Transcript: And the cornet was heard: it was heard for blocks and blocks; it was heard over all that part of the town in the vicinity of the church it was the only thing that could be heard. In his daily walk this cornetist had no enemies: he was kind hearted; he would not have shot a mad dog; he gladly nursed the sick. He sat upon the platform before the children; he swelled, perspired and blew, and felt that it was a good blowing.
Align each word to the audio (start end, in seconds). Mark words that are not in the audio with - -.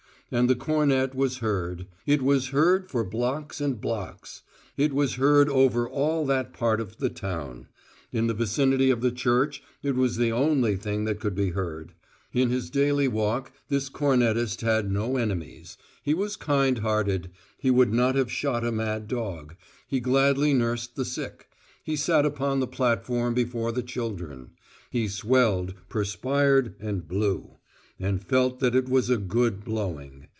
And 0.33 0.49
the 0.49 0.55
cornet 0.55 1.13
was 1.13 1.39
heard: 1.39 1.87
it 2.05 2.21
was 2.21 2.51
heard 2.51 2.89
for 2.89 3.03
blocks 3.03 3.59
and 3.59 3.81
blocks; 3.81 4.43
it 4.77 4.93
was 4.93 5.15
heard 5.15 5.49
over 5.49 5.89
all 5.89 6.25
that 6.25 6.53
part 6.53 6.79
of 6.79 6.99
the 6.99 7.09
town 7.09 7.67
in 8.13 8.27
the 8.27 8.33
vicinity 8.33 8.89
of 8.91 9.01
the 9.01 9.11
church 9.11 9.61
it 9.83 9.93
was 9.93 10.15
the 10.15 10.31
only 10.31 10.77
thing 10.77 11.03
that 11.03 11.19
could 11.19 11.35
be 11.35 11.49
heard. 11.49 11.91
In 12.31 12.49
his 12.49 12.69
daily 12.69 13.09
walk 13.09 13.51
this 13.67 13.89
cornetist 13.89 14.61
had 14.61 14.89
no 14.89 15.17
enemies: 15.17 15.77
he 16.01 16.13
was 16.13 16.37
kind 16.37 16.77
hearted; 16.77 17.29
he 17.57 17.69
would 17.69 17.91
not 17.91 18.15
have 18.15 18.31
shot 18.31 18.63
a 18.65 18.71
mad 18.71 19.09
dog; 19.09 19.55
he 19.85 19.99
gladly 19.99 20.53
nursed 20.53 20.95
the 20.95 21.03
sick. 21.03 21.49
He 21.83 21.97
sat 21.97 22.25
upon 22.25 22.61
the 22.61 22.67
platform 22.67 23.33
before 23.33 23.73
the 23.73 23.83
children; 23.83 24.51
he 24.91 25.09
swelled, 25.09 25.73
perspired 25.89 26.75
and 26.79 27.05
blew, 27.05 27.57
and 28.03 28.23
felt 28.23 28.59
that 28.59 28.73
it 28.73 28.89
was 28.89 29.11
a 29.11 29.17
good 29.17 29.63
blowing. 29.63 30.25